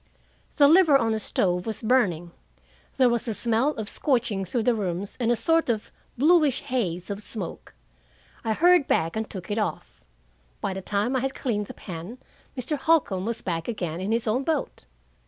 The 0.55 0.67
liver 0.67 0.97
on 0.97 1.11
the 1.11 1.19
stove 1.19 1.67
was 1.67 1.83
burning. 1.83 2.31
There 2.97 3.07
was 3.07 3.27
a 3.27 3.35
smell 3.35 3.75
of 3.75 3.87
scorching 3.87 4.45
through 4.45 4.63
the 4.63 4.73
rooms 4.73 5.15
and 5.19 5.31
a 5.31 5.35
sort 5.35 5.69
of 5.69 5.91
bluish 6.17 6.61
haze 6.63 7.11
of 7.11 7.21
smoke. 7.21 7.75
I 8.43 8.53
hurried 8.53 8.87
back 8.87 9.15
and 9.15 9.29
took 9.29 9.51
it 9.51 9.59
off. 9.59 10.01
By 10.59 10.73
the 10.73 10.81
time 10.81 11.15
I 11.15 11.19
had 11.19 11.35
cleaned 11.35 11.67
the 11.67 11.75
pan, 11.75 12.17
Mr. 12.57 12.79
Holcombe 12.79 13.25
was 13.25 13.43
back 13.43 13.67
again, 13.67 14.01
in 14.01 14.11
his 14.11 14.25
own 14.25 14.43
boat. 14.43 14.87